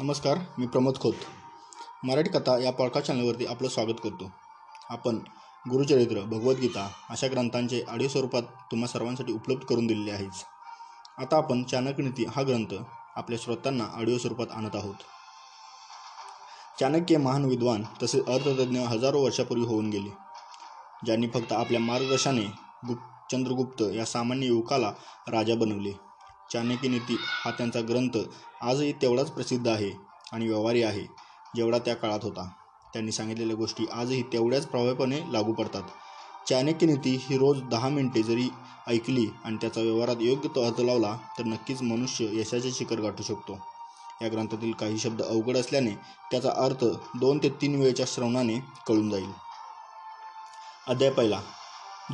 नमस्कार 0.00 0.38
मी 0.58 0.66
प्रमोद 0.66 0.98
खोत. 1.00 1.12
मराठी 2.04 2.30
कथा 2.30 2.58
या 2.58 2.72
पॉडकास्ट 2.72 3.06
चॅनलवरती 3.06 3.46
आपलं 3.46 3.68
स्वागत 3.68 4.00
करतो. 4.04 4.30
आपण 4.90 5.16
गुरुचरित्र 5.70 6.20
भगवद्गीता 6.20 6.90
अशा 7.10 7.26
ग्रंथांचे 7.26 7.82
आडिओ 7.88 8.08
स्वरूपात 8.08 8.42
तुम्हा 8.42 8.86
सर्वांसाठी 8.86 9.32
उपलब्ध 9.32 9.64
करून 9.64 9.86
दिलेले 9.86 10.10
आहेच. 10.10 10.44
आता 11.18 11.36
आपण 11.36 11.62
चाणक्यनीती 11.62 12.24
हा 12.24 12.42
ग्रंथ 12.42 12.74
आपल्या 13.16 13.38
श्रोत्यांना 13.42 13.84
ऑडिओ 13.84 14.18
स्वरूपात 14.18 14.46
आणत 14.50 14.76
आहोत. 14.76 14.94
चाणक्य 16.80 17.16
महान 17.16 17.44
विद्वान 17.44 17.84
तसेच 18.02 18.26
अर्थतज्ञ 18.26 18.80
हजारो 18.80 19.20
वर्षापूर्वी 19.20 19.66
होऊन 19.66 19.90
गेले 19.90 20.10
ज्यांनी 21.04 21.28
फक्त 21.28 21.52
आपल्या 21.52 21.80
मार्गदर्शाने 21.80 22.44
गुप्त 22.86 23.32
चंद्रगुप्त 23.32 23.82
या 23.94 24.04
सामान्य 24.04 24.46
युवकाला 24.46 24.92
राजा 25.28 25.54
बनवले. 25.54 26.07
चाणक्य 26.50 26.88
नीती 26.88 27.16
हा 27.34 27.50
त्यांचा 27.50 27.80
ग्रंथ 27.80 28.18
आजही 28.60 28.92
तेवढाच 28.92 29.30
प्रसिद्ध 29.30 29.66
आहे 29.68 29.90
आणि 30.32 30.48
व्यवहारी 30.48 30.82
आहे 30.82 31.06
जेवढा 31.54 31.78
त्या 31.78 31.94
काळात 31.94 32.24
होता. 32.24 32.48
त्यांनी 32.94 33.12
सांगितलेल्या 33.12 33.56
गोष्टी 33.56 33.86
आजही 33.92 34.22
तेवढ्याच 34.22 34.66
प्रभावीपणे 34.66 35.20
लागू 35.32 35.52
पडतात. 35.52 35.82
चाणक्य 36.46 36.86
नीती 36.86 37.14
ही 37.20 37.38
रोज 37.38 37.60
दहा 37.70 37.88
मिनिटे 37.88 38.22
जरी 38.22 38.48
ऐकली 38.88 39.26
आणि 39.44 39.56
त्याचा 39.60 39.80
व्यवहारात 39.80 40.16
योग्य 40.20 40.48
तो 40.54 40.62
अर्थ 40.62 40.80
लावला 40.80 41.16
तर 41.38 41.44
नक्कीच 41.44 41.82
मनुष्य 41.82 42.28
यशाचे 42.32 42.70
शिखर 42.72 43.00
गाठू 43.00 43.22
शकतो. 43.22 43.58
या 44.22 44.28
ग्रंथातील 44.28 44.72
काही 44.72 44.98
शब्द 44.98 45.22
अवघड 45.22 45.56
असल्याने 45.56 45.90
त्याचा 46.30 46.50
अर्थ 46.56 46.84
दोन 47.20 47.38
ते 47.38 47.48
तीन 47.48 47.74
वेळच्या 47.80 48.06
श्रवणाने 48.08 48.58
कळून 48.86 49.10
जाईल. 49.10 49.30
अध्याय 50.86 51.10
पहिला. 51.10 51.40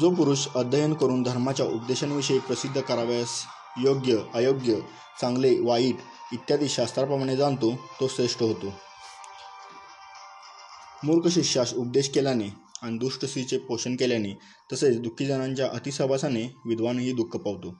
जो 0.01 0.11
पुरुष 0.11 0.47
अध्ययन 0.57 0.95
करून 0.95 1.23
धर्माच्या 1.23 1.67
उपदेशांविषयी 1.67 2.39
प्रसिद्ध 2.39 2.81
कराव्यास 2.81 3.43
योग्य 3.83 4.19
अयोग्य 4.35 4.81
चांगले 5.21 5.61
वाईट 5.61 5.97
इत्यादी 6.33 6.69
शास्त्राप्रमाणे 6.69 7.37
जाणतो 7.37 7.77
तो 8.01 8.09
श्रेष्ठ 8.09 8.43
होतो. 8.43 8.73
मूर्ख 11.05 11.29
शिष्यास 11.29 11.75
उपदेश 11.75 12.09
केल्याने 12.09 12.49
आणि 12.83 12.99
दुष्ट 12.99 13.25
स्त्रीचे 13.25 13.59
पोषण 13.59 13.97
केल्याने 13.97 14.39
तसेच 14.73 15.01
दुःखी 15.01 15.27
जणांच्या 15.27 15.67
अतिसहवासाने 15.67 16.43
विद्वानही 16.67 17.13
दुःख 17.13 17.37
पावतो. 17.37 17.75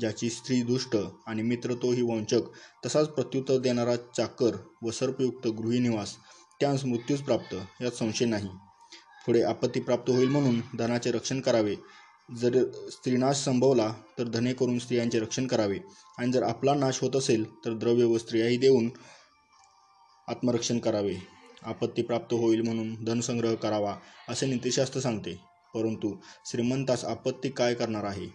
ज्याची 0.00 0.30
स्त्री 0.30 0.62
दुष्ट 0.62 0.96
आणि 1.26 1.42
मित्र 1.42 1.74
तोही 1.74 2.02
वंचक 2.02 2.40
तसाच 2.86 3.08
प्रत्युत्तर 3.08 3.58
देणारा 3.58 3.96
चाकर 3.96 4.56
व 4.82 4.90
सर्पयुक्त 4.90 5.46
गृहिनिवास 5.46 6.16
त्यास 6.60 6.84
मृत्यूच 6.84 7.20
प्राप्त 7.20 7.54
यात 7.82 7.92
संशय 7.92 8.24
नाही. 8.24 8.48
पुढे 9.26 9.42
आपत्ती 9.42 9.80
प्राप्त 9.80 10.10
होईल 10.10 10.28
म्हणून 10.28 10.60
धनाचे 10.78 11.10
रक्षण 11.10 11.40
करावे 11.40 11.76
जर 12.28 12.64
स्त्रीनाश 12.90 13.36
संभवला 13.36 13.92
तर 14.18 14.24
धने 14.24 14.52
करून 14.52 14.78
स्त्रियांचे 14.78 15.18
रक्षण 15.18 15.46
करावे. 15.46 15.78
आणि 16.18 16.32
जर 16.32 16.42
आपला 16.42 16.74
नाश 16.74 17.00
होत 17.00 17.16
असेल 17.16 17.44
तर 17.64 17.72
द्रव्य 17.72 18.04
व 18.04 18.18
स्त्रियाही 18.18 18.56
देऊन 18.56 18.90
आत्मरक्षण 20.28 20.78
करावे. 20.78 21.14
आपत्ती 21.62 22.02
प्राप्त 22.02 22.34
होईल 22.34 22.60
म्हणून 22.60 23.04
धनसंग्रह 23.04 23.54
करावा 23.54 23.96
असे 24.28 24.46
नीतिशास्त्र 24.46 25.00
सांगते. 25.00 25.34
परंतु 25.74 26.14
श्रीमंतास 26.46 27.04
आपत्ती 27.04 27.48
काय 27.48 27.74
करणार 27.74 28.04
आहे? 28.04 28.26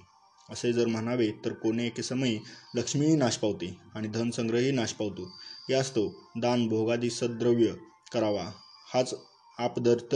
असे 0.49 0.73
जर 0.73 0.85
म्हणावे 0.87 1.31
तर 1.45 1.53
कोणी 1.53 1.85
एके 1.85 2.03
समयी 2.03 2.39
लक्ष्मीही 2.75 3.15
नाश 3.15 3.37
पावते 3.37 3.77
आणि 3.95 4.07
धनसंग्रहही 4.07 4.71
नाश 4.71 4.93
पावतो. 4.93 5.29
यास्तव 5.69 6.09
दान 6.39 6.67
भोगादी 6.67 7.09
सद्द्रव्य 7.09 7.73
करावा. 8.13 8.51
हाच 8.93 9.13
आपदर्थ 9.59 10.15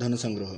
धनसंग्रह 0.00 0.52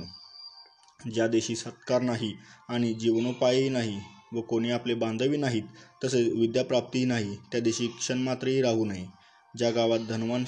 ज्या 0.99 1.27
देशी 1.27 1.55
सत्कार 1.55 2.01
नाही 2.01 2.33
आणि 2.69 2.93
जीवनोपायही 2.93 3.69
नाही 3.69 3.99
व 4.33 4.41
कोणी 4.41 4.71
आपले 4.71 4.93
बांधवी 4.93 5.37
नाहीत 5.37 5.63
तसेच 6.03 6.33
विद्याप्राप्तीही 6.33 7.05
नाही 7.05 7.35
त्या 7.51 7.59
देशी 7.59 7.87
क्षणमात्रही 7.87 8.61
राहू 8.61 8.85
नये. 8.85 9.05
ज्या 9.57 9.69
गावात 9.71 9.99
धनवान 9.99 10.45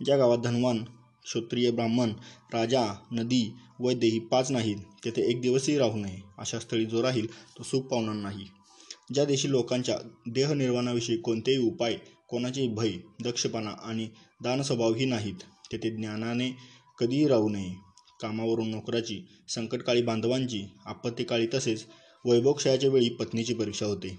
ज्या 0.00 0.16
गावात 0.16 0.38
धनवान 0.38 0.82
क्षत्रिय 1.24 1.70
ब्राह्मण 1.70 2.12
राजा 2.52 2.84
नदी 3.12 3.42
वैद्य 3.80 4.06
ही 4.06 4.18
पाच 4.18 4.50
नाहीत 4.50 4.76
तेथे 5.04 5.22
एक 5.30 5.40
दिवसही 5.40 5.76
राहू 5.78 5.98
नये 5.98 6.20
अशा 6.38 6.58
स्थळी 6.58 6.84
जो 6.86 7.02
राहील 7.02 7.26
तो 7.58 7.62
सुख 7.62 7.82
पावणार 7.82 8.14
नाही. 8.14 8.46
ज्या 9.14 9.24
देशी 9.24 9.50
लोकांच्या 9.50 9.96
देहनिर्वाणाविषयी 10.26 11.16
कोणतेही 11.16 11.58
उपाय 11.58 11.96
कोणाचे 12.32 12.68
भय 12.68 12.92
दक्षपणा 13.24 13.70
आणि 13.70 14.08
दानस्वभावही 14.42 15.04
नाहीत. 15.04 15.34
तेथे 15.72 15.90
ज्ञानाने 15.90 16.56
कधीही 16.98 17.28
राहू 17.28 17.48
नये. 17.48 17.72
कामावरून 18.22 18.68
नोकराची 18.68 19.20
संकटकाळी 19.48 20.02
बांधवांची 20.02 20.62
आपत्तीकाळी 20.86 21.46
तसेच 21.54 21.84
वैभवक्षयाच्या 22.24 22.90
वेळी 22.90 23.08
पत्नीची 23.08 23.54
परीक्षा 23.54 23.86
होते. 23.86 24.18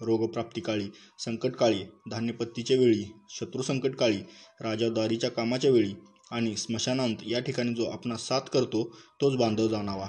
रोगप्राप्तीकाळी 0.00 0.86
संकटकाळी 1.18 1.78
धान्यपत्तीच्या 2.10 2.76
वेळी 2.76 3.04
शत्रुसंकटकाळी 3.30 4.18
राजादारीच्या 4.60 5.30
कामाच्या 5.30 5.70
वेळी 5.70 5.92
आणि 6.30 6.56
स्मशानांत 6.56 7.16
या 7.26 7.40
ठिकाणी 7.40 7.74
जो 7.74 7.84
आपणा 7.84 8.16
साथ 8.16 8.40
करतो 8.40 8.96
तोच 9.20 9.36
बांधव 9.36 9.68
जाणावा. 9.68 10.08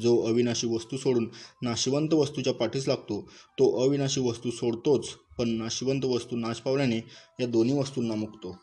जो 0.00 0.26
अविनाशी 0.26 0.66
वस्तू 0.66 0.96
सोडून 0.96 1.30
नाशिवंत 1.62 2.14
वस्तूच्या 2.14 2.54
पाठीस 2.54 2.88
लागतो 2.88 3.22
तो 3.52 3.84
अविनाशी 3.84 4.20
वस्तू 4.20 4.50
सोडतोच. 4.50 5.08
पण 5.38 5.48
नाशिवंत 5.48 6.04
वस्तू 6.04 6.36
नाश 6.36 6.60
पावल्याने 6.60 6.96
या 7.40 7.46
दोन्ही 7.46 7.78
वस्तूंना 7.78 8.14
मुकतो. 8.14 8.56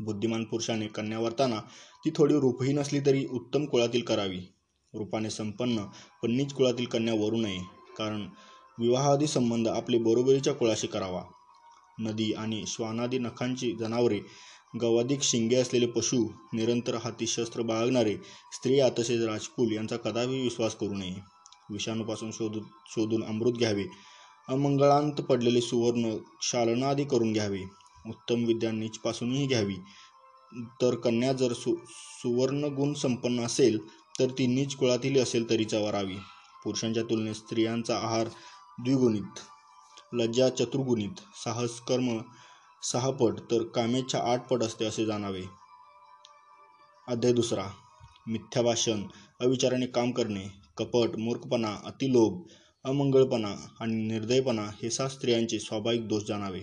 बुद्धिमान 0.00 0.44
पुरुषाने 0.44 0.86
कन्या 0.86 1.18
वरताना 1.18 1.60
ती 2.04 2.10
थोडी 2.10 2.34
रूपही 2.34 2.72
नसली 2.72 3.00
तरी 3.00 3.26
उत्तम 3.26 3.64
कुळातील 3.64 4.02
करावी. 4.02 4.40
रूपाने 4.94 5.30
संपन्न 5.30 5.84
पण 6.22 6.30
नीच 6.30 6.52
कुळातील 6.52 6.84
कन्या 6.84 7.14
वरू 7.14 7.36
नये. 7.36 7.58
कारण 7.98 8.28
विवाहादी 8.78 9.26
संबंध 9.26 9.68
आपले 9.68 9.98
बरोबरीच्या 9.98 10.54
कुळाशी 10.54 10.86
करावा. 10.86 11.22
नदी 11.98 12.32
आणि 12.32 12.64
श्वानादी 12.66 13.18
नखांची 13.18 13.72
जनावरे 13.72 14.20
गवाधिक 14.82 15.22
शिंगे 15.22 15.56
असलेले 15.56 15.86
पशु 15.86 16.28
निरंतर 16.52 16.94
हाती 16.94 17.26
शस्त्र 17.26 17.62
बाळगणारे 17.62 18.16
स्त्रिया 18.52 18.88
तसेच 18.98 19.22
राजकुल 19.22 19.72
यांचा 19.72 19.96
कदापि 19.96 20.40
विश्वास 20.40 20.74
करू 20.74 20.94
नये. 20.94 21.14
विषाणूपासून 21.70 22.30
शोधून 22.30 22.62
शोधून 22.86 23.24
अमृत 23.24 23.52
घ्यावे. 23.52 23.84
अमंगळांत 24.48 25.20
पडलेले 25.20 25.60
सुवर्ण 25.60 26.16
शालनादी 26.42 27.04
करून 27.04 27.32
घ्यावे. 27.32 27.62
उत्तम 28.06 28.44
विद्या 28.44 28.70
नीचपासूनही 28.72 29.46
घ्यावी. 29.46 29.76
तर 30.82 30.94
कन्या 30.94 31.32
जर 31.32 31.52
सु 31.52 31.74
सुवर्ण 32.22 32.92
संपन्न 32.92 33.44
असेल 33.44 33.78
तर 34.18 34.30
ती 34.30 34.46
नीच 34.46 34.74
कुळातील 34.76 35.20
असेल 35.22 35.48
तरीच 35.50 35.74
वरावी 35.74 36.16
पुरुषांच्या 36.64 37.02
तुलनेत 37.02 37.34
स्त्रियांचा 37.34 37.96
आहार 37.96 38.28
द्विगुणित 38.78 39.40
लज्जा 40.12 40.48
चतुर्गुणित 40.48 41.20
साहस 41.44 41.80
कर्म 41.80 42.18
सहा 42.82 43.10
पट 43.10 43.38
तर 43.50 43.62
कामेच्छा 43.62 44.18
आठ 44.32 44.48
पट 44.48 44.62
असते 44.62 44.84
असे 44.84 45.04
जाणावे. 45.06 45.42
अध्याय 47.08 47.32
दुसरा. 47.32 47.66
मिथ्या 48.26 48.62
भाषण 48.62 49.02
अविचाराने 49.40 49.86
काम 49.86 50.10
करणे 50.10 50.46
कपट 50.76 51.16
मूर्खपणा 51.18 51.74
अतिलोभ 51.84 52.42
अमंगळपणा 52.84 53.54
आणि 53.80 53.94
निर्दयपणा 53.94 54.62
हे 54.82 54.90
सात 54.90 55.08
स्त्रियांचे 55.08 55.58
स्वाभाविक 55.58 56.06
दोष 56.08 56.22
जाणावे. 56.22 56.60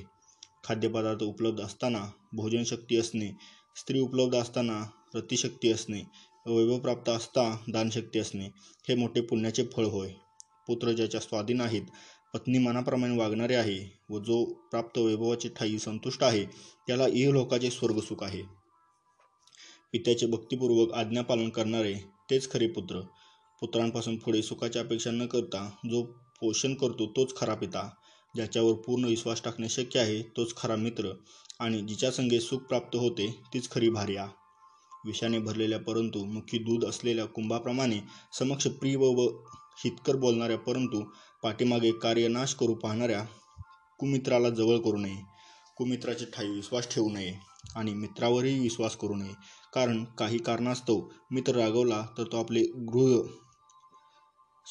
खाद्यपदार्थ 0.63 1.23
उपलब्ध 1.23 1.61
असताना 1.61 1.99
भोजनशक्ती 2.33 2.97
असणे 2.97 3.29
स्त्री 3.75 3.99
उपलब्ध 3.99 4.35
असताना 4.35 4.81
रतिशक्ती 5.15 5.71
असणे 5.71 6.01
वैभवप्राप्त 6.45 7.09
असता 7.09 7.43
दानशक्ती 7.67 8.19
असणे 8.19 8.45
हे 8.89 8.95
मोठे 8.95 9.21
पुण्याचे 9.21 9.63
फळ 9.65 9.85
होय. 9.85 10.11
पुत्र 10.67 10.91
ज्याच्या 10.91 11.21
स्वाधीन 11.21 11.61
आहेत 11.61 11.83
पत्नी 12.33 12.57
मनाप्रमाणे 12.57 13.17
वागणारे 13.17 13.55
आहे 13.55 13.79
व 14.09 14.19
जो 14.19 14.43
प्राप्त 14.71 14.97
वैभवाची 14.97 15.49
ठाई 15.49 15.77
संतुष्ट 15.77 16.23
आहे 16.23 16.45
त्याला 16.87 17.07
इहलोकाचे 17.07 17.69
स्वर्गसुख 17.69 18.23
आहे. 18.23 18.41
पित्याचे 19.91 20.25
भक्तिपूर्वक 20.25 20.93
आज्ञापालन 20.93 21.49
करणारे 21.49 21.93
तेच 22.31 22.51
खरे 22.51 22.67
पुत्र. 22.67 23.01
पुत्रांपासून 23.61 24.17
पुढे 24.17 24.41
सुखाची 24.41 24.79
अपेक्षा 24.79 25.11
न 25.11 25.25
करता 25.25 25.69
जो 25.91 26.01
पोषण 26.41 26.73
करतो 26.73 27.05
तोच 27.07 27.35
खरा 27.35 27.53
पिता 27.53 27.89
ज्याच्यावर 28.35 28.73
पूर्ण 28.73 29.05
विश्वास 29.05 29.41
टाकणे 29.43 29.69
शक्य 29.69 29.99
आहे 29.99 30.21
तोच 30.37 30.55
खरा 30.57 30.75
मित्र 30.75 31.11
आणि 31.59 31.81
जिच्या 31.81 32.11
संगे 32.11 32.39
सुख 32.39 32.59
प्राप्त 32.59 32.95
होते 32.95 33.27
तीच 33.53 33.69
खरी 33.71 33.89
भार्या. 33.89 34.27
विषाने 35.05 35.39
भरलेल्या 35.39 35.79
परंतु 35.79 36.23
मुखी 36.25 36.57
दूध 36.57 36.85
असलेल्या 36.85 37.25
कुंभाप्रमाणे 37.25 37.99
समक्ष 38.39 38.67
प्रिय 38.67 38.95
व 38.95 39.27
हितकर 39.83 40.15
बोलणाऱ्या 40.15 40.57
परंतु 40.57 41.01
पाठीमागे 41.43 41.91
कार्यनाश 41.91 42.53
करू 42.53 42.73
पाहणाऱ्या 42.73 43.23
कुमित्राला 43.99 44.49
जवळ 44.49 44.77
करू 44.77 44.97
नये. 44.97 45.21
कुमित्राची 45.77 46.25
ठाई 46.25 46.47
विश्वास 46.47 46.87
ठेवू 46.91 47.09
नये 47.09 47.33
आणि 47.75 47.93
मित्रावरही 47.93 48.59
विश्वास 48.59 48.95
करू 48.95 49.15
नये. 49.15 49.33
कारण 49.73 50.03
काही 50.17 50.37
कारणास्तव 50.37 51.01
मित्र 51.31 51.55
रागवला 51.55 52.05
तर 52.17 52.23
तो 52.23 52.39
आपले 52.39 52.63
गृह 52.93 53.21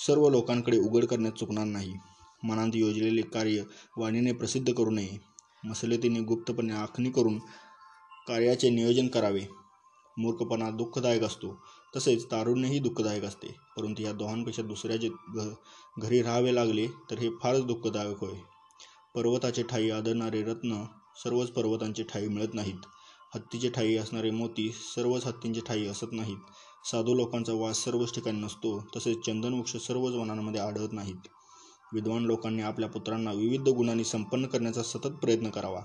सर्व 0.07 0.29
लोकांकडे 0.29 0.79
उघड 0.79 1.05
करण्यात 1.05 1.33
चुकणार 1.33 1.65
नाही. 1.65 1.95
मनात 2.45 2.71
योजलेले 2.75 3.23
कार्य 3.23 3.63
वाणीने 3.97 4.33
प्रसिद्ध 4.33 4.73
करू 4.73 4.91
नये. 4.91 5.19
मसलतीने 5.65 6.21
गुप्तपणे 6.21 6.73
आखणी 6.73 7.11
करून 7.11 7.39
कार्याचे 8.29 8.71
नियोजन 8.71 9.09
करावे. 9.09 9.41
मूर्खपणा 10.19 10.71
दुःखदायक 10.71 11.23
असतो. 11.23 11.63
तसेच 11.97 12.25
तारुण्यही 12.31 12.79
दुःखदायक 12.79 13.25
असते. 13.25 13.55
परंतु 13.77 14.03
या 14.03 14.13
दोहांपेक्षा 14.13 14.63
दुसऱ्याचे 14.63 15.09
घ 15.09 15.49
घरी 15.99 16.23
राहावे 16.23 16.55
लागले 16.55 16.87
तर 17.11 17.19
हे 17.19 17.29
फारच 17.43 17.65
दुःखदायक 17.65 18.17
होय. 18.21 18.39
पर्वताचे 19.15 19.63
ठाई 19.63 19.91
आदरणारे 19.91 20.43
रत्न 20.43 20.85
सर्वच 21.25 21.49
पर्वतांचे 21.49 22.03
ठाई 22.03 22.29
मिळत 22.29 22.55
नाहीत. 22.55 22.87
हत्तीचे 23.35 23.69
ठाई 23.69 23.97
असणारे 23.97 24.31
मोती 24.31 24.73
सर्वच 24.95 25.27
हत्तींचे 25.27 25.61
ठाई 25.61 25.87
असत 25.87 26.13
नाहीत. 26.13 26.37
साधू 26.85 27.15
लोकांचा 27.15 27.53
वास 27.53 27.85
सर्वच 27.85 28.15
ठिकाणी 28.15 28.41
नसतो 28.41 28.85
तसेच 28.97 29.19
चंदनवृक्ष 29.27 29.77
सर्वच 29.77 30.15
वनांमध्ये 30.15 30.61
आढळत 30.61 30.93
नाहीत. 30.93 31.29
विद्वान 31.93 32.25
लोकांनी 32.25 32.63
आपल्या 32.63 32.89
पुत्रांना 32.89 33.33
विविध 33.33 33.69
गुणांनी 33.69 34.05
संपन्न 34.05 34.47
करण्याचा 34.47 34.83
सतत 34.83 35.09
प्रयत्न 35.09 35.51
करावा. 35.51 35.81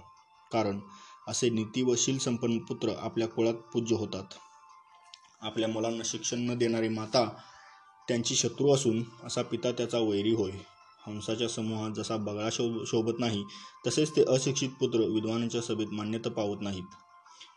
कारण 0.51 0.79
असे 1.27 1.49
नीती 1.49 1.81
व 1.81 1.95
शील 1.97 2.17
संपन्न 2.17 2.57
पुत्र 2.57 2.89
आपल्या 2.97 3.27
कुळात 3.27 3.53
पूज्य 3.53 3.95
होतात. 3.95 4.23
आपल्या 5.41 5.69
मुलांना 5.69 6.01
शिक्षण 6.05 6.39
न 6.39 6.57
देणारी 6.57 6.89
माता 6.89 7.29
त्यांची 8.07 8.35
शत्रू 8.35 8.73
असून 8.73 9.03
असा 9.23 9.41
पिता 9.41 9.71
त्याचा 9.71 9.99
वैरी 9.99 10.33
होय. 10.33 10.51
हंसाच्या 11.07 11.47
समूहात 11.47 11.91
जसा 11.91 12.17
बगळा 12.17 12.49
शोभ 12.51 12.83
शोभत 12.87 13.19
नाही 13.19 13.43
तसेच 13.87 14.15
ते 14.15 14.23
अशिक्षित 14.23 14.69
पुत्र 14.69 14.99
विद्वानांच्या 14.99 15.61
सभेत 15.61 15.87
मान्यता 15.91 16.29
पावत 16.29 16.57
नाहीत. 16.61 16.85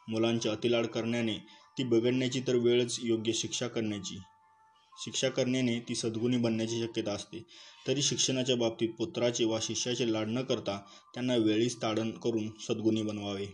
मुलांचे 0.08 0.48
अतिलाड 0.48 0.86
करण्याने 0.86 1.46
ती 1.78 1.84
बिघडण्याची 1.84 2.40
तर 2.40 2.56
वेळच 2.56 3.00
योग्य 3.02 3.32
शिक्षा 3.32 3.68
करण्याची. 3.68 4.18
शिक्षा 5.04 5.28
करण्याने 5.28 5.80
ती 5.80 5.94
सद्गुणी 5.94 6.36
बनण्याची 6.36 6.82
शक्यता 6.82 7.12
असते. 7.12 7.44
तरी 7.88 8.02
शिक्षणाच्या 8.02 8.56
बाबतीत 8.56 8.88
पुत्राचे 8.88 9.44
वा 9.44 9.58
शिष्याचे 9.62 10.12
लाड 10.12 10.28
न 10.28 10.42
करता 10.42 10.78
त्यांना 11.14 11.36
वेळीच 11.36 11.82
ताडण 11.82 12.10
करून 12.10 12.48
सद्गुणी 12.68 13.02
बनवावे. 13.02 13.46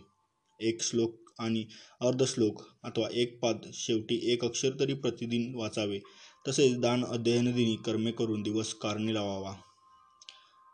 एक 0.59 0.83
श्लोक 0.83 1.15
आणि 1.39 1.65
अर्धश्लोक 2.01 2.61
अथवा 2.83 3.07
एक 3.11 3.39
पाद 3.39 3.57
शेवटी 3.73 4.33
एक 4.33 4.45
अक्षर 4.45 4.69
तरी 4.79 4.93
प्रतिदिन 4.93 5.55
वाचावे. 5.55 5.99
तसेच 6.47 6.79
दान 6.79 7.05
अध्ययनदिनी 7.05 7.75
कर्मे 7.75 8.11
करून 8.11 8.41
दिवस 8.41 8.73
कारणी 8.73 9.13
लावावा. 9.13 9.53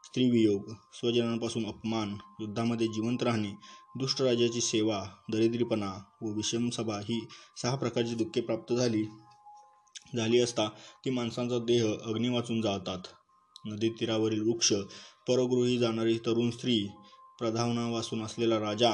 स्त्रीवियोग 0.04 0.72
स्वजनांपासून 0.94 1.66
अपमान 1.66 2.16
युद्धामध्ये 2.42 2.88
जिवंत 2.88 3.24
राहणे 3.24 3.52
दुष्टराजाची 3.96 4.62
सेवा 4.62 5.04
दरिद्रीपणा 5.32 5.92
व 6.22 6.32
विषमसभा 6.32 6.98
ही 7.00 7.20
सहा 7.62 7.76
प्रकारची 7.76 8.16
दुःखे 8.16 8.42
प्राप्त 8.42 8.74
झाली. 8.74 9.04
झाली 10.16 10.40
असता 10.40 10.68
ती 11.06 11.10
माणसांचा 11.10 11.58
देह 11.60 11.86
अग्नी 11.86 12.30
वाचून 12.30 12.62
जाळतात. 12.62 13.00
नदी 13.66 13.90
तीरावरील 13.90 14.42
वृक्ष 14.42 14.74
परगृही 15.28 15.78
जाणारी 15.78 16.18
तरुण 16.18 16.50
स्त्री 16.50 16.88
प्रधावना 17.40 17.90
वाचून 17.90 18.24
असलेला 18.24 18.60
राजा 18.60 18.92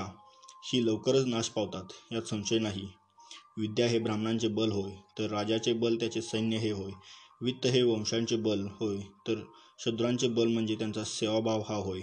ही 0.65 0.85
लवकरच 0.85 1.25
नाश 1.25 1.49
पावतात 1.49 2.13
यात 2.13 2.21
संशय 2.21 2.59
नाही. 2.59 2.87
विद्या 3.57 3.87
हे 3.87 3.99
ब्राह्मणांचे 3.99 4.47
बल 4.47 4.71
होय 4.71 4.91
तर 5.19 5.31
राजाचे 5.31 5.73
बल 5.73 5.95
त्याचे 5.95 6.21
सैन्य 6.21 6.57
हे 6.57 6.71
होय. 6.71 6.91
वित्त 7.41 7.67
हे 7.67 7.81
वंशांचे 7.83 8.35
बल 8.35 8.67
होय 8.79 8.97
तर 9.27 9.43
शूद्रांचे 9.79 10.27
बल 10.27 10.47
म्हणजे 10.47 10.75
त्यांचा 10.75 11.03
सेवाभाव 11.03 11.61
हा 11.61 11.75
होय. 11.75 12.01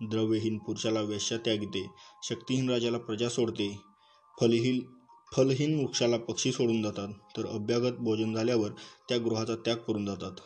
द्रव्यहीन 0.00 0.58
पुरुषाला 0.58 1.00
वेश्या 1.00 1.38
त्यागते 1.38 1.86
शक्तिहीन 2.22 2.70
राजाला 2.70 2.98
प्रजा 2.98 3.28
सोडते. 3.28 3.68
फलहीन 4.40 4.80
फलहीन 5.32 5.78
वृक्षाला 5.80 6.16
पक्षी 6.16 6.52
सोडून 6.52 6.82
जातात 6.82 7.08
तर 7.36 7.46
अभ्यागत 7.46 7.98
भोजन 7.98 8.34
झाल्यावर 8.34 8.70
त्या 9.08 9.18
गृहाचा 9.18 9.56
त्याग 9.56 9.76
करून 9.76 10.06
जातात. 10.06 10.40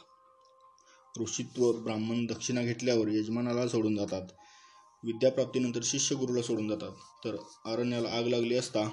ऋषित्व 1.21 1.73
ब्राह्मण 1.73 2.27
दक्षिणा 2.27 2.63
घेतल्यावर 2.63 3.09
यजमानाला 3.09 3.69
सोडून 3.69 3.97
जातात. 3.97 4.27
विद्याप्राप्तीनंतर 5.05 5.81
शिष्य 5.85 6.17
गुरुला 6.17 6.43
सोडून 6.43 6.69
जातात. 6.69 6.93
तर 7.25 7.37
अरण्याला 7.65 8.09
आग 8.09 8.27
लागली 8.27 8.55
असता 8.55 8.89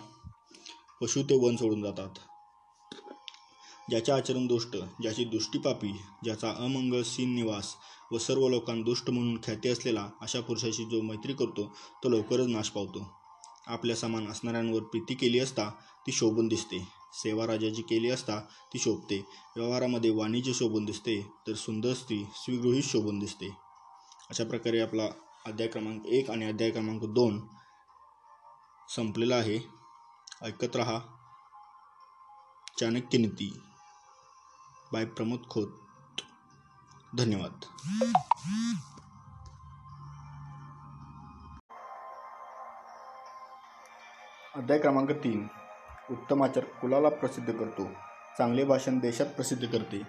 पशु 1.02 1.24
ते 1.24 1.46
वन 1.46 1.56
सोडून 1.56 1.84
जातात. 1.84 2.10
ज्याच्या 3.90 4.16
आचरण 4.16 4.48
दुष्ट 4.48 4.78
ज्याची 5.02 5.24
दृष्टीपापी 5.24 5.92
ज्याचा 6.24 6.50
अमंगळ 6.50 7.02
सीन 7.02 7.36
निवास 7.36 7.76
व 8.12 8.18
सर्व 8.18 8.48
लोकांना 8.50 8.84
दुष्ट 8.84 9.10
म्हणून 9.10 9.38
ख्याती 9.44 9.70
असलेला 9.70 10.10
अशा 10.22 10.42
पुरुषाशी 10.42 10.86
जो 10.86 11.02
मैत्री 11.02 11.34
करतो 11.34 11.76
तो 12.04 12.10
लवकरच 12.10 12.48
नाश 12.48 12.70
पावतो. 12.70 13.12
आपल्या 13.68 13.96
समान 13.96 14.28
असणाऱ्यांवर 14.28 14.84
प्रीती 14.84 15.14
केली 15.14 15.40
असता 15.40 15.70
ती 16.08 16.12
शोभून 16.12 16.48
दिसते. 16.48 16.88
सेवा 17.14 17.48
राजाची 17.48 17.82
केली 17.82 18.10
असता 18.10 18.40
ती 18.40 18.80
शोभते. 18.80 19.26
व्यवहारामध्ये 19.56 20.10
वाणिज्य 20.10 20.54
शोभून 20.54 20.86
दिसते 20.86 21.22
तर 21.48 21.54
सुंदर 21.54 21.94
स्त्री 21.94 22.24
स्वीगृहीत 22.36 22.84
शोभून 22.84 23.20
दिसते. 23.20 23.48
अशा 24.30 24.44
प्रकारे 24.44 24.80
आपला 24.80 25.04
अध्याय 25.46 25.70
क्रमांक 25.70 26.06
एक 26.06 26.32
आणि 26.32 26.46
अध्याय 26.46 26.72
क्रमांक 26.72 27.04
दोन 27.04 27.42
संपलेला 28.96 29.36
आहे. 29.36 29.60
ऐकत 30.42 30.76
रहा. 30.76 31.00
चाणक्य 32.80 33.18
नीती. 33.18 33.60
बाय 34.94 35.06
प्रमोद 35.06 35.40
खोत. 35.50 35.68
धन्यवाद. 37.18 37.52
अध्याय 44.56 44.80
क्रमांक 44.80 45.12
तीन. 45.12 45.48
उत्तम 46.12 46.44
आचार 46.44 46.64
कुलाला 46.64 47.10
प्रसिद्ध 47.10 47.54
करतो. 47.54 47.86
चांगले 48.38 48.64
भाषण 48.66 49.00
देशात 49.00 49.26
प्रसिद्ध 49.26 49.68
करते. 49.68 50.02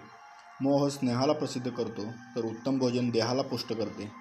मोह 0.61 0.89
स्नेहाला 0.89 1.33
प्रसिद्ध 1.33 1.71
करतो 1.71 2.03
तर 2.11 2.45
उत्तम 2.45 2.79
भोजन 2.79 3.09
देहाला 3.09 3.41
पुष्ट 3.41 3.73
करते. 3.73 4.11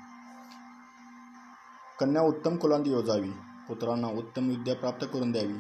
कन्या 2.01 2.23
उत्तम 2.23 2.57
कुलांत 2.57 2.85
योजावी. 2.87 3.31
पुत्रांना 3.69 4.09
उत्तम 4.09 4.49
विद्या 4.49 4.75
प्राप्त 4.75 5.07
करून 5.13 5.33
द्यावी. 5.33 5.59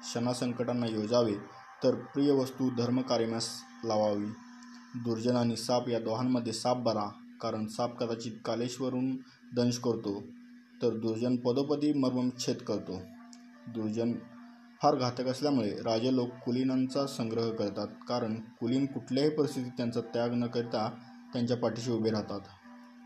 क्षणासंकटांना 0.00 0.86
योजावे. 0.86 1.59
तर 1.84 1.94
प्रिय 1.94 2.30
वस्तू 2.32 2.70
धर्मकार्यमास 2.70 3.48
लावावी. 3.84 4.26
दुर्जन 4.94 5.36
आणि 5.36 5.56
साप 5.56 5.88
या 5.88 5.98
दोहांमध्ये 5.98 6.52
साप 6.52 6.76
बरा 6.76 7.08
कारण 7.40 7.66
साप 7.66 7.96
कदाचित 7.98 8.32
कालेश्वरून 8.44 9.16
दंश 9.56 9.78
करतो 9.78 10.20
तर 10.82 10.96
दुर्जन 10.96 11.36
पदोपदी 11.36 11.92
मर्मच्छेद 11.92 12.56
करतो. 12.56 12.98
दुर्जन 13.68 14.12
फार 14.82 14.96
घातक 14.96 15.26
असल्यामुळे 15.26 15.70
राजे 15.82 16.14
लोक 16.16 16.28
कुलीनांचा 16.28 17.06
संग्रह 17.06 17.50
करतात 17.50 17.88
कारण 18.08 18.34
कुलीन 18.34 18.86
कुठल्याही 18.86 19.30
परिस्थितीत 19.30 19.72
त्यांचा 19.76 20.00
त्याग 20.00 20.34
न 20.34 20.46
करता 20.46 20.90
त्यांच्या 21.32 21.56
पाठीशी 21.56 21.90
उभे 21.90 22.10
राहतात. 22.10 22.40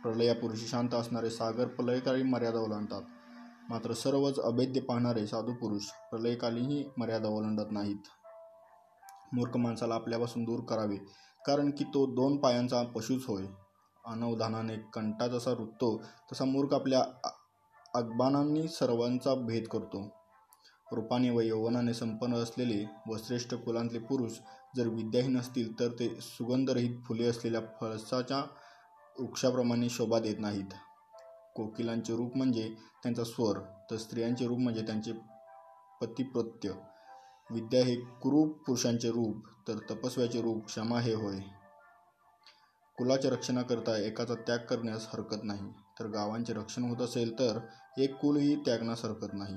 प्रलयापुरुषी 0.03 0.67
शांत 0.67 0.95
असणारे 0.95 1.31
सागर 1.31 1.67
प्रलयकाली 1.67 2.23
मर्यादा 2.23 2.59
ओलांडतात 2.59 3.03
मात्र 3.69 3.93
सर्वच 3.93 4.41
अभेद्य 4.41 4.81
पाहणारे 4.81 5.27
साधू 5.27 5.53
पुरुष 5.53 5.83
प्रलयकालीही 6.11 6.85
मर्यादा 6.99 7.29
ओलांडत 7.29 7.73
नाहीत. 7.73 8.09
मूर्ख 9.35 9.57
माणसाला 9.57 9.95
आपल्यापासून 9.95 10.45
दूर 10.45 10.61
करावे. 10.65 10.97
कारण 11.47 11.71
की 11.71 11.85
तो 11.85 12.07
दोन 12.07 12.37
पायांचा 12.37 12.83
पशुच 12.83 13.25
होय. 13.29 13.47
अनवधानाने 14.05 14.77
कंटा 14.95 15.27
जसा 15.27 15.53
रुततो 15.53 15.97
तसा 16.33 16.45
मूर्ख 16.45 16.75
आपल्या 16.75 17.03
अगबानांनी 17.95 18.69
सर्वांचा 18.69 19.35
भेद 19.35 19.69
करतो. 19.69 20.09
रूपाने 20.93 21.31
व 21.31 21.41
यौवनाने 21.41 21.95
संपन्न 21.95 22.35
असलेले 22.35 22.85
व 23.09 23.17
श्रेष्ठ 23.19 23.55
कुलांतले 23.55 23.99
पुरुष 23.99 24.39
जर 24.77 24.89
विद्याहीन 24.89 25.39
असतील 25.39 25.73
तर 25.81 25.89
ते 25.89 26.09
सुगंधरहित 26.21 26.99
फुले 27.05 27.27
असलेल्या 27.27 27.61
फळसाच्या 27.81 28.39
वृक्षाप्रमाणे 29.19 29.89
शोभा 29.89 30.19
देत 30.19 30.37
नाहीत. 30.39 30.75
कोकिलांचे 31.57 32.17
रूप 32.17 32.37
म्हणजे 32.37 32.69
त्यांचा 33.03 33.25
स्वर 33.25 33.59
तर 33.91 33.97
स्त्रियांचे 33.97 34.47
रूप 34.47 34.59
म्हणजे 34.59 34.83
त्यांचे 34.83 35.13
पतिप्रत्य 36.01 36.73
विद्या 37.51 37.85
हे 37.85 37.97
कुरूप 37.97 38.59
पुरुषांचे 38.59 39.09
रूप 39.09 39.37
तर 39.69 39.79
तपस्व्याचे 39.91 40.43
रूप 40.43 40.67
क्षमा 40.67 41.01
हे 41.01 41.15
होय. 41.15 41.39
कुलाच्या 42.99 43.31
रक्षणाकरता 43.31 43.97
एकाचा 43.97 44.35
त्याग 44.35 44.59
करण्यास 44.59 45.09
हरकत 45.13 45.45
नाही. 45.45 45.73
तर 45.99 46.07
गावांचे 46.07 46.53
रक्षण 46.53 46.83
होत 46.83 46.97
असेल 46.97 47.39
तर 47.39 47.59
एक 47.99 48.15
कुलही 48.15 48.57
त्यागण्यास 48.57 49.05
हरकत 49.05 49.35
नाही. 49.35 49.55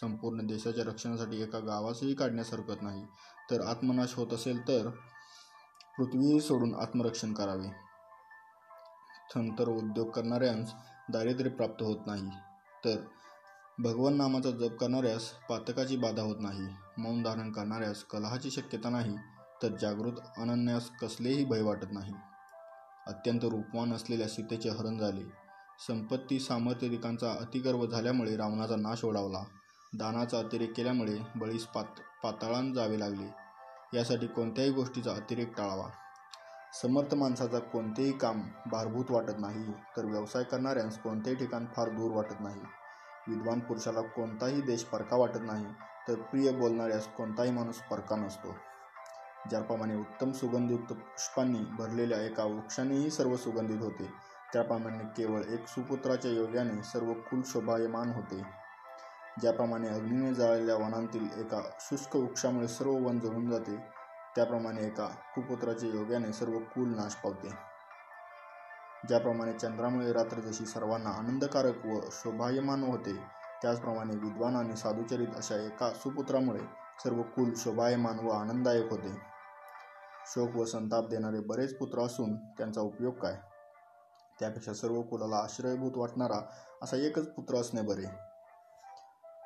संपूर्ण 0.00 0.46
देशाच्या 0.46 0.84
रक्षणासाठी 0.84 1.42
एका 1.42 1.58
गावासही 1.58 2.14
काढण्यास 2.14 2.52
हरकत 2.52 2.82
नाही. 2.82 3.04
तर 3.50 3.60
आत्मनाश 3.60 4.14
होत 4.14 4.32
असेल 4.32 4.68
तर 4.68 4.88
पृथ्वीही 5.98 6.40
सोडून 6.40 6.74
आत्मरक्षण 6.74 7.32
करावे. 7.32 7.68
थंतर 9.34 9.68
उद्योग 9.68 10.10
करणाऱ्यांस 10.10 10.70
दारिद्र्य 11.10 11.50
प्राप्त 11.50 11.82
होत 11.82 11.96
नाही. 12.06 12.28
तर 12.84 12.96
भगवान 13.78 14.14
नामाचा 14.14 14.50
जप 14.50 14.76
करणाऱ्यास 14.76 15.22
पातकाची 15.48 15.96
बाधा 15.96 16.22
होत 16.22 16.36
नाही 16.40 16.66
मौन 16.98 17.22
धारण 17.22 17.52
करणाऱ्यास 17.52 18.04
कलहाची 18.04 18.50
शक्यता 18.50 18.88
नाही 18.88 19.16
तर 19.62 19.76
जागृत 19.76 20.12
अनन्यास 20.36 20.90
कसलेही 21.00 21.44
भय 21.44 21.62
वाटत 21.62 21.92
नाही. 21.92 22.12
अत्यंत 23.06 23.44
रूपवान 23.44 23.92
असलेल्या 23.92 24.28
सीतेचे 24.28 24.68
हरण 24.68 24.98
झाले. 24.98 25.24
संपत्ती 25.86 26.40
सामर्थ्यदिकांचा 26.40 27.30
अतिगर्व 27.30 27.86
झाल्यामुळे 27.86 28.36
रावणाचा 28.36 28.76
नाश 28.76 29.04
ओढावला. 29.04 29.44
दानाचा 29.92 30.38
अतिरेक 30.38 30.72
केल्यामुळे 30.76 31.18
बळीस 31.36 31.64
पात 31.64 32.00
पाताळांत 32.22 32.74
जावे 32.74 32.98
लागले. 32.98 33.30
यासाठी 33.94 34.26
कोणत्याही 34.26 34.70
गोष्टीचा 34.70 35.12
अतिरेक 35.12 35.56
टाळावा. 35.56 35.88
समर्थ 36.82 37.14
माणसाचा 37.14 37.58
कोणतेही 37.58 38.12
काम 38.12 38.42
भारभूत 38.70 39.10
वाटत 39.10 39.38
नाही 39.38 39.72
तर 39.96 40.04
व्यवसाय 40.04 40.44
करणाऱ्यांस 40.44 40.98
कोणतेही 40.98 41.36
ठिकाण 41.36 41.66
फार 41.76 41.88
दूर 41.88 42.10
वाटत 42.10 42.40
नाही. 42.40 42.60
विद्वान 43.28 43.60
पुरुषाला 43.60 44.00
कोणताही 44.00 44.60
देश 44.60 44.84
परका 44.84 45.16
वाटत 45.16 45.38
नाही 45.42 45.64
तर 46.08 46.14
प्रिय 46.14 46.50
बोलणाऱ्यास 46.50 47.06
कोणताही 47.06 47.50
माणूस 47.50 47.78
परका 47.78 48.16
नसतो. 48.16 48.56
ज्याप्रमाणे 49.50 49.96
उत्तम 49.96 50.32
सुगंधयुक्त 50.32 50.92
पुष्पांनी 50.92 51.58
भरलेल्या 51.78 52.20
एका 52.20 52.44
वृक्षानेही 52.44 53.10
सर्व 53.10 53.36
सुगंधित 53.36 53.82
होते 53.82 54.10
त्याप्रमाणे 54.52 54.98
केवळ 54.98 55.40
एक 55.40 55.66
सुपुत्राच्या 55.66 56.30
योग्याने 56.30 56.82
सर्व 56.82 57.12
कुल 57.12 57.42
शोभायमान 57.46 58.10
होते. 58.10 58.42
ज्याप्रमाणे 59.40 59.88
अग्नीने 59.88 60.34
जाळलेल्या 60.34 60.76
वनांतील 60.76 61.28
एका 61.40 61.60
शुष्क 61.80 62.16
वृक्षामुळे 62.16 62.68
सर्व 62.68 62.92
वन 62.92 63.20
जळून 63.20 63.50
जाते 63.50 63.76
त्याप्रमाणे 64.36 64.86
एका 64.86 65.06
कुपुत्राच्या 65.34 65.88
योग्याने 65.88 66.32
सर्व 66.32 66.58
कुल 66.58 66.88
नाश 66.88 67.14
पावते. 67.14 67.67
ज्याप्रमाणे 69.08 69.52
चंद्रामुळे 69.52 70.12
रात्र 70.12 70.40
जशी 70.40 70.66
सर्वांना 70.66 71.10
आनंदकारक 71.10 71.86
व 71.86 72.00
शोभायमान 72.12 72.82
होते 72.82 73.16
त्याचप्रमाणे 73.62 74.16
विद्वान 74.16 74.56
आणि 74.56 74.76
साधुचरित 74.76 75.28
अशा 75.36 75.56
एका 75.56 75.90
सुपुत्रामुळे 75.90 76.60
सर्व 77.04 77.22
कुल 77.22 77.52
शोभायमान 77.56 78.18
व 78.18 78.30
आनंददायक 78.30 78.90
होते. 78.90 79.12
शोक 80.26 80.56
व 80.56 80.64
संताप 80.64 81.08
देणारे 81.08 81.40
बरेच 81.40 81.78
पुत्र 81.78 81.98
असून 81.98 82.36
त्यांचा 82.36 82.80
उपयोग 82.80 83.14
काय? 83.14 83.38
त्यापेक्षा 84.40 84.72
सर्व 84.72 85.02
कुलाला 85.02 85.36
आश्रयभूत 85.36 85.92
वाटणारा 85.96 86.40
असा 86.82 86.96
एकच 86.96 87.26
पुत्र 87.28 87.54
असणे 87.54 87.80
बरे. 87.80 88.06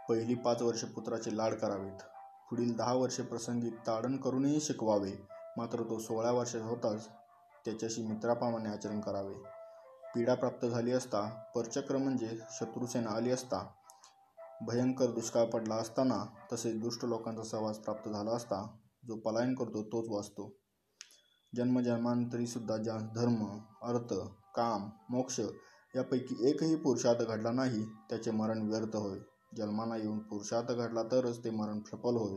पहिली 0.08 0.34
पाच 0.34 0.62
वर्षे 0.62 0.86
पुत्राचे 0.86 1.36
लाड 1.36 1.54
करावेत. 1.54 2.02
पुढील 2.50 2.76
दहा 2.76 2.94
वर्षे 2.94 3.22
प्रसंगी 3.22 3.70
ताडण 3.70 4.16
करूनही 4.16 4.60
शिकवावे. 4.60 5.28
मात्र 5.56 5.82
तो 5.82 5.98
सोळा 5.98 6.30
वर्षाचा 6.30 6.64
होताच 6.64 7.08
त्याच्याशी 7.64 8.02
मित्राप्रमाणे 8.02 8.68
आचरण 8.68 9.00
करावे. 9.00 9.34
पीडा 10.14 10.34
प्राप्त 10.34 10.66
झाली 10.66 10.92
असता 10.92 11.20
परचक्र 11.54 11.96
म्हणजे 11.96 12.38
शत्रुसेना 12.50 13.10
आली 13.10 13.30
असता 13.30 13.66
भयंकर 14.60 15.06
दुष्काळ 15.06 15.44
पडला 15.44 15.74
असताना 15.74 16.24
तसेच 16.52 16.80
दुष्ट 16.80 17.04
लोकांचा 17.04 17.42
सहवास 17.42 17.78
प्राप्त 17.78 18.08
झाला 18.08 18.30
असता 18.30 18.78
जो 19.08 19.16
पलायन 19.16 19.54
करतो 19.54 19.82
तोच 19.82 20.08
वाचतो. 20.08 20.56
जन्मजन्मांतरीसुद्धा 21.56 22.76
ज्या 22.76 22.96
धर्म 23.16 23.44
अर्थ 23.82 24.14
काम 24.56 24.88
मोक्ष 25.10 25.40
यापैकी 25.94 26.50
एकही 26.50 26.76
पुरुषार्थ 26.76 27.22
घडला 27.22 27.50
नाही 27.50 27.84
त्याचे 28.10 28.30
मरण 28.30 28.68
व्यर्थ 28.68 28.96
होय. 28.96 29.18
जन्माला 29.56 29.96
येऊन 29.96 30.18
पुरुषार्थ 30.18 30.72
घडला 30.72 31.02
तरच 31.02 31.44
ते 31.44 31.50
मरण 31.50 31.80
सफल 31.80 32.16
होय. 32.16 32.36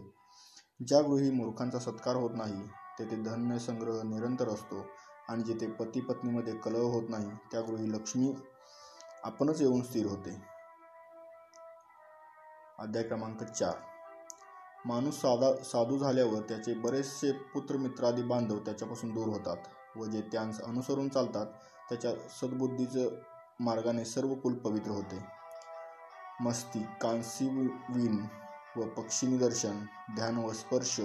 ज्या 0.88 1.02
गृही 1.02 1.32
मूर्खांचा 1.32 1.80
सत्कार 1.80 2.16
होत 2.16 2.32
नाही 2.34 2.68
तेथे 3.00 3.16
धन्य 3.16 3.60
संग्रह 3.60 4.02
निरंतर 4.04 4.50
असतो. 4.50 4.86
आणि 5.30 5.44
जिथे 5.44 5.68
पती 5.68 6.02
पत्नीमध्ये 6.02 6.56
कलह 6.56 6.80
होत 6.80 7.10
नाही 7.10 7.30
त्या 7.52 7.62
गृही 7.62 7.92
लक्ष्मी 7.92 8.34
आपणच 9.24 9.62
येऊन 9.62 9.82
स्थिर 9.82 10.06
होते. 10.06 10.42
अध्याय 12.80 13.04
क्रमांक 13.04 13.44
चार. 13.44 13.74
माणूस 14.86 15.22
साधा 15.22 15.64
साधू 15.64 15.98
झाल्यावर 15.98 16.40
त्याचे 16.40 16.74
बरेचसे 16.74 17.32
पुत्रमित्रादी 17.32 18.24
बांधव 18.24 18.60
त्याच्यापासून 18.60 19.14
दूर 19.14 19.28
होतात 19.28 19.58
व 19.98 20.06
जे 20.06 20.22
त्यांस 20.22 20.62
अनुसरून 20.62 21.10
चालतात 21.10 21.46
त्याच्या 21.90 22.12
सद्बुद्धीचं 22.16 23.10
मार्गाने 23.60 24.06
सर्व 24.06 24.34
कुल 24.34 24.54
पवित्र 24.54 24.92
होते. 24.92 25.24
मस्ती 26.42 26.80
कांसी 27.02 27.50
विण 27.90 28.26
व 28.78 28.88
पक्षी 28.88 29.38
दर्शन 29.38 29.86
ध्यान 30.16 30.38
व 30.38 30.52
स्पर्श 30.52 31.00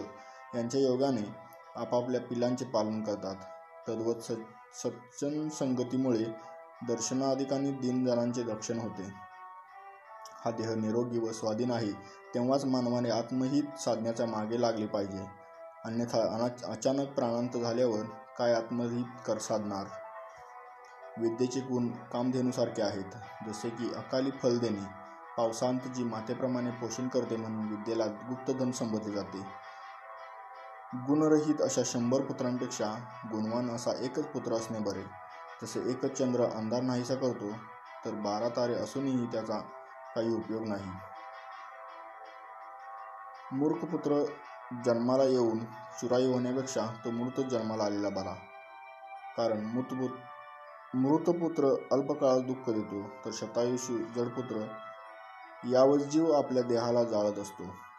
यांच्या 0.55 0.81
योगाने 0.81 1.35
आपापल्या 1.77 2.21
पिलांचे 2.21 2.65
पालन 2.65 3.05
करतात. 3.05 3.37
तद्वत 3.89 4.23
सज्जन 4.77 5.49
संगतीमुळे 5.49 6.25
दर्शनाधिकांनी 6.89 7.71
दिनदारांचे 7.71 8.43
रक्षण 8.43 8.79
होते. 8.79 9.13
हा 10.45 10.51
देह 10.51 10.75
निरोगी 10.75 11.19
व 11.19 11.33
स्वाधीन 11.33 11.71
आहे 11.71 11.93
तेव्हाच 12.35 12.65
मानवाने 12.65 13.11
आत्महित 13.11 13.79
साधण्याच्या 13.81 14.27
मागे 14.27 14.61
लागले 14.61 14.87
पाहिजे. 14.87 15.25
अन्यथा 15.85 16.49
अचानक 16.65 17.09
प्राणांत 17.09 17.57
झाल्यावर 17.57 18.05
काय 18.39 18.55
आत्महित 18.55 19.05
कर 19.27 19.39
साधणार? 19.39 19.85
विद्येचे 21.19 21.61
गुण 21.61 21.89
कामधेनुसारखे 22.13 22.83
आहेत 22.83 23.49
जसे 23.49 23.69
की 23.71 23.93
अकाली 23.97 24.31
फल 24.31 24.59
देणे. 24.59 24.87
पावसांत 25.37 25.81
जी 25.97 26.05
मातेप्रमाणे 26.05 26.71
पोषण 26.71 27.09
करते 27.09 27.37
म्हणून 27.37 27.69
विद्येला 27.69 28.07
गुप्तधन 28.07 28.71
संबोधले 28.71 29.13
जाते. 29.13 29.39
गुणरहित 30.93 31.61
अशा 31.63 31.83
शंभर 31.85 32.21
पुत्रांपेक्षा 32.21 32.87
गुणवान 33.31 33.71
असा 33.71 33.93
एकच 34.05 34.27
पुत्र 34.27 34.55
असणे 34.55 34.79
बरे. 34.79 35.03
तसे 35.63 35.81
एकच 35.91 36.17
चंद्र 36.19 36.45
अंधार 36.45 36.83
नाहीसा 36.83 37.15
करतो 37.15 37.53
तर 38.05 38.15
बारा 38.15 38.49
तारे 38.49 38.75
असूनही 38.75 39.27
त्याचा 39.27 39.59
काही 40.15 40.33
उपयोग 40.33 40.67
नाही. 40.69 40.91
मूर्ख 43.51 43.85
पुत्र 43.85 44.23
जन्माला 44.85 45.25
येऊन 45.25 45.59
चुराई 46.01 46.27
होण्यापेक्षा 46.27 46.87
तो 47.05 47.11
मृत 47.11 47.41
जन्माला 47.51 47.85
आलेला 47.85 48.09
बरा. 48.09 48.35
कारण 49.37 49.65
मृतपुत 49.67 50.19
मृतपुत्र 50.95 51.69
अल्पकाळात 51.93 52.41
दुःख 52.41 52.71
देतो 52.71 53.03
तर 53.25 53.31
शतायुषी 53.33 53.99
जडपुत्र 54.17 54.65
यावत 55.71 55.99
जीव 55.99 56.31
आपल्या 56.33 56.63
देहाला 56.63 57.05
जाळत 57.05 57.39
असतो. 57.39 57.90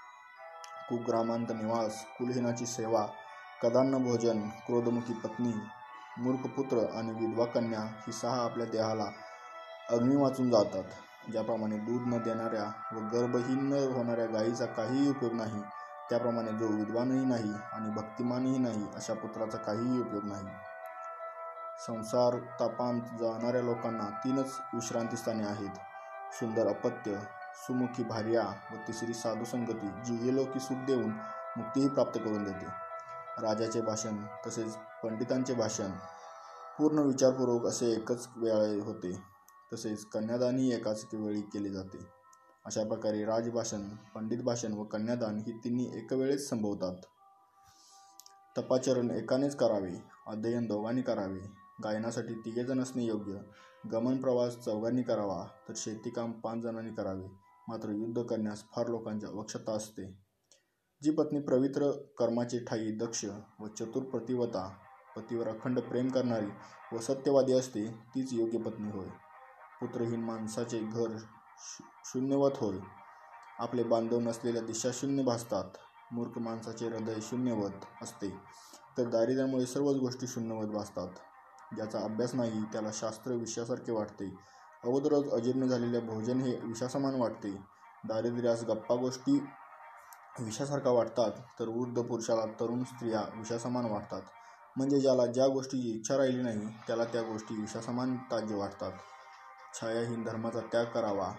कुग्रामांत 0.91 1.51
निवास 1.51 2.05
कुलहीनाची 2.19 2.65
सेवा 2.65 3.05
कदान्न 3.63 3.97
भोजन 4.03 4.41
क्रोधमुखी 4.41 5.13
पत्नी 5.13 5.53
मूर्खपुत्र 6.17 6.77
आणि 6.97 7.11
विधवा 7.11 7.45
कन्या 7.45 7.79
ही 7.79 8.11
सहा 8.11 8.43
आपल्या 8.43 8.65
देहाला 8.65 9.05
अग्नी 9.89 10.15
वाचून 10.15 10.49
जातात 10.49 11.31
ज्याप्रमाणे 11.31 11.77
दूध 11.77 12.01
न 12.07 12.17
देणाऱ्या 12.17 12.63
व 12.93 12.99
गर्भहीन 12.99 13.63
न 13.63 13.73
होणाऱ्या 13.73 14.25
गायीचा 14.25 14.65
काहीही 14.65 15.09
उपयोग 15.09 15.33
नाही 15.33 15.61
त्याप्रमाणे 16.09 16.51
जो 16.51 16.67
विद्वानही 16.67 17.25
नाही 17.25 17.53
आणि 17.73 17.89
भक्तिमानही 17.89 18.57
नाही 18.57 18.85
अशा 18.95 19.13
पुत्राचा 19.13 19.57
काहीही 19.57 20.01
उपयोग 20.01 20.25
नाही. 20.25 20.47
संसार 21.87 22.37
तापांत 22.59 23.01
जाणाऱ्या 23.01 23.61
लोकांना 23.61 24.09
तीनच 24.25 24.59
विश्रांतीस्थाने 24.73 25.43
आहेत 25.43 25.77
सुंदर 26.39 26.67
अपत्य 26.67 27.15
सुमुखी 27.55 28.03
भार्या 28.03 28.43
व 28.71 28.75
तिसरी 28.87 29.13
साधू 29.13 29.45
संगती 29.45 29.87
जी 29.87 30.35
लोकी 30.35 30.59
सुख 30.59 30.77
देऊन 30.77 31.09
मुक्तीही 31.57 31.89
प्राप्त 31.89 32.19
करून 32.19 32.43
देते. 32.43 32.65
राजाचे 33.41 33.81
भाषण 33.81 34.25
तसेच 34.47 34.75
पंडितांचे 35.03 35.53
भाषण 35.53 35.91
पूर्ण 36.77 36.99
विचारपूर्वक 36.99 37.65
असे 37.65 37.91
एकच 37.91 38.27
वेळ 38.37 38.81
होते. 38.81 39.23
तसेच 39.73 40.05
कन्यादानही 40.05 40.73
एकाच 40.73 41.05
वेळी 41.13 41.41
केले 41.41 41.69
जाते. 41.69 42.05
अशा 42.65 42.83
प्रकारे 42.83 43.25
राजभाषण 43.25 43.87
पंडित 44.15 44.43
भाषण 44.43 44.73
व 44.73 44.83
कन्यादान 44.83 45.37
ही 45.37 45.51
तिन्ही 45.57 45.97
एकवेळेच 45.97 46.49
संभवतात. 46.49 46.95
तपाचरण 48.57 49.11
एकानेच 49.11 49.55
करावे 49.55 50.03
अध्ययन 50.27 50.65
दोघांनी 50.65 51.01
करावे. 51.01 51.39
गायनासाठी 51.83 52.33
तिघेजण 52.33 52.79
असणे 52.79 53.03
योग्य. 53.03 53.33
गमन 53.91 54.17
प्रवास 54.21 54.57
चौघांनी 54.57 55.03
करावा 55.03 55.45
तर 55.69 55.73
शेतीकाम 55.75 56.31
पाच 56.31 56.57
जणांनी 56.57 56.91
करावे. 56.91 57.40
मात्र 57.67 57.89
युद्ध 57.89 58.23
करण्यास 58.23 58.63
फार 58.75 58.87
लोकांची 58.87 59.25
आवश्यकता 59.25 59.71
असते. 59.71 60.17
जी 61.03 61.11
पत्नी 61.11 61.39
पवित्र 61.39 61.91
कर्माची 61.91 62.59
ठाई 62.59 62.91
दक्ष 62.91 63.25
व 63.59 63.67
चतुर 63.67 64.03
प्रतिवता 64.03 64.77
पतीवर 65.15 65.47
अखंड 65.47 65.79
प्रेम 65.79 66.09
करणारी 66.09 66.45
व 66.95 66.99
सत्यवादी 66.99 67.53
असते 67.53 67.87
तीच 67.87 68.33
योग्य 68.33 68.57
पत्नी 68.57 68.91
होय. 68.91 69.07
पुत्रहीन 69.81 70.19
माणसाचे 70.19 70.79
घर 70.79 71.17
शून्यवत 72.05 72.51
होय. 72.55 72.77
आपले 73.59 73.83
बांधव 73.83 74.19
नसलेल्या 74.19 74.61
दिशा 74.61 74.89
शून्य 74.93 75.23
भासतात. 75.23 75.63
मूर्ख 76.11 76.37
माणसाचे 76.37 76.87
हृदय 76.87 77.15
शून्यवत 77.21 77.85
असते. 78.01 78.29
तर 78.97 79.09
दारिद्र्यामुळे 79.09 79.65
सर्वच 79.65 79.95
गोष्टी 79.95 80.27
शून्यवत 80.27 80.67
भासतात. 80.67 81.07
ज्याचा 81.75 81.99
अभ्यास 81.99 82.35
नाही 82.35 82.63
त्याला 82.63 82.89
शास्त्र 82.93 83.31
विषयासारखे 83.31 83.91
वाटते. 83.91 84.35
अगोदरच 84.83 85.33
अजीर्ण 85.33 85.65
झालेले 85.65 85.99
भोजन 85.99 86.41
हे 86.41 86.59
विषासमान 86.63 87.15
वाटते. 87.15 87.49
दारिद्र्यास 88.07 88.63
गप्पा 88.63 88.95
गोष्टी 88.95 89.47
विषासारखा 90.39 90.89
वाटतात 90.89 91.31
तर 91.59 91.67
वृद्ध 91.67 92.01
पुरुषाला 92.01 92.45
तरुण 92.45 92.83
स्त्रिया 92.83 93.21
विषासमान 93.35 93.85
वाटतात. 93.85 94.21
म्हणजे 94.77 94.99
ज्याला 94.99 95.25
ज्या 95.25 95.47
गोष्टीची 95.47 95.89
इच्छा 95.89 96.17
राहिली 96.17 96.41
नाही 96.41 96.67
त्याला 96.87 97.05
त्या 97.05 97.21
गोष्टी 97.21 97.61
विषासमान 97.61 98.17
ताज्य 98.17 98.55
वाटतात. 98.55 98.91
छायाहीन 99.81 100.23
धर्माचा 100.23 100.59
त्याग 100.59 100.85
करावा. 100.85 101.31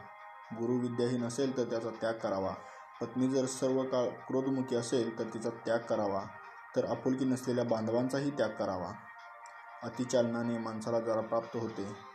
गुरुविद्याहीन 0.58 1.24
असेल 1.24 1.56
तर 1.56 1.64
त्याचा 1.64 1.90
त्याग 1.90 2.14
करावा. 2.14 2.54
पत्नी 3.00 3.28
जर 3.28 3.46
सर्व 3.46 3.82
काळ 3.82 4.08
क्रोधमुखी 4.08 4.76
असेल 4.76 5.18
तर 5.18 5.24
तिचा 5.24 5.50
त्याग 5.50 5.78
करावा. 5.78 6.24
तर 6.76 6.84
आपुलकी 6.84 7.24
नसलेल्या 7.24 7.64
बांधवांचाही 7.64 8.30
त्याग 8.30 8.50
करावा. 8.50 8.92
अतिचालनाने 9.82 10.58
माणसाला 10.58 11.00
जरा 11.00 11.20
प्राप्त 11.20 11.56
होते. 11.56 12.11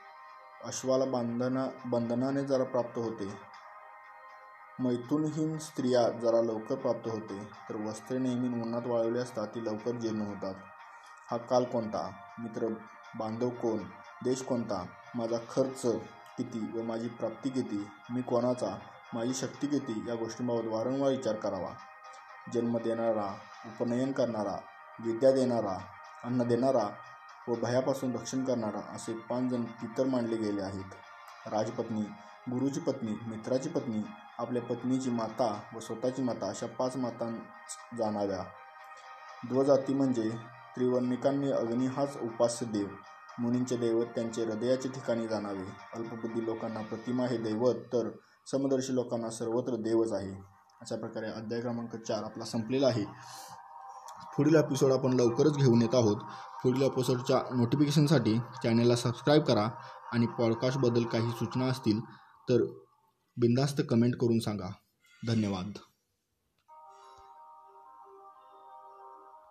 अश्वाला 0.66 1.06
बांधना 1.06 1.68
बंधनाने 1.86 2.44
जरा 2.44 2.64
प्राप्त 2.64 2.98
होते. 2.98 3.34
मैथुनहीन 4.80 5.58
स्त्रिया 5.58 6.10
जरा 6.10 6.42
लवकर 6.42 6.76
प्राप्त 6.76 7.08
होते 7.08 7.44
तर 7.70 7.76
वस्त्रे 7.76 8.18
नेहमी 8.18 8.62
उन्हात 8.62 8.82
वाळवली 8.86 9.20
असता 9.20 9.46
ती 9.46 9.66
लवकर 9.66 9.92
जीर्ण 9.92 10.22
होतात. 10.22 10.56
हा 11.32 11.38
काल 11.38 11.64
कोणता? 11.64 12.12
मित्र 12.40 12.68
बांधव 13.18 13.50
कोण? 13.50 13.78
देश 14.24 14.42
कोणता? 14.42 14.86
माझा 15.16 15.38
खर्च 15.38 15.82
किती 16.38 16.80
व 16.80 16.82
माझी 16.82 17.08
प्राप्ती 17.08 17.50
किती? 17.50 17.88
मी 18.10 18.22
कोणाचा? 18.22 18.80
माझी 19.14 19.34
शक्ती 19.34 19.68
किती? 19.68 20.04
या 20.08 20.16
गोष्टींबाबत 20.16 20.66
वारंवार 20.66 21.10
विचार 21.12 21.36
करावा. 21.36 21.74
जन्म 22.54 22.78
देणारा 22.78 23.36
उपनयन 23.66 24.12
करणारा 24.12 24.60
विद्या 25.00 25.32
देणारा 25.32 25.78
अन्न 26.24 26.44
देणारा 26.44 26.90
व 27.48 27.56
भयापासून 27.56 28.16
रक्षण 28.16 28.44
करणारा 28.44 28.94
असे 28.96 29.14
पाच 29.14 29.44
जण 29.44 29.64
पितर 29.64 30.06
मानले 30.06 30.38
गेले 30.38 30.62
आहेत. 30.62 30.96
राजपत्नी 31.48 32.02
गुरुची 32.52 32.80
पत्नी 32.80 33.12
मित्राची 33.28 33.70
पत्नी 33.70 34.02
आपल्या 34.38 34.62
पत्नीची 34.62 35.10
माता 35.10 35.60
व 35.76 35.80
स्वतःची 35.80 36.22
माता 36.22 36.50
अशा 36.50 36.68
पाच 36.68 36.98
माता 36.98 37.30
जाणाव्या 37.98 38.44
ध्वजाती 39.48 39.94
म्हणजे 39.94 40.30
त्रिवर्णिकांनी 40.76 41.52
अग्नी 41.52 41.86
हाच 41.86 42.18
उपास्य 42.22 42.66
देव. 42.66 42.88
मुनींचे 43.40 43.78
दैवत 43.78 44.06
त्यांचे 44.06 44.44
हृदयाचे 44.44 44.90
ठिकाणी 44.90 45.28
जाणावे. 45.28 45.66
अल्पबुद्धी 45.96 46.46
लोकांना 46.46 46.82
प्रतिमा 46.82 47.24
हे 47.24 47.38
दैवत 47.38 47.76
तर 47.76 48.10
समदर्शी 48.52 48.96
लोकांना 48.96 49.30
सर्वत्र 49.30 49.76
देवच 49.76 50.12
आहे. 50.14 50.32
अशा 50.82 50.96
प्रकारे 50.96 51.28
अध्याय 51.28 51.62
क्रमांक 51.62 51.96
चार 51.96 52.24
आपला 52.24 52.46
संपलेला 52.46 52.88
आहे. 52.88 53.04
पुढील 54.38 54.56
एपिसोड 54.56 54.92
आपण 54.92 55.14
लवकरच 55.14 55.58
घेऊन 55.58 55.82
येत 55.82 55.96
आहोत. 55.96 56.18
पुढील 56.64 56.82
एपिसोडच्या 56.82 57.56
नोटिफिकेशनसाठी 57.56 58.38
चॅनलला 58.64 58.96
सबस्क्राईब 58.96 59.44
करा 59.44 59.70
आणि 60.14 60.26
पॉडकास्टबद्दल 60.26 61.04
काही 61.04 61.32
सूचना 61.32 61.66
असतील 61.66 62.00
तर 62.50 62.64
बिंदास्त 63.38 63.82
कमेंट 63.90 64.16
करून 64.16 64.40
सांगा. 64.40 64.72
धन्यवाद. 65.28 65.72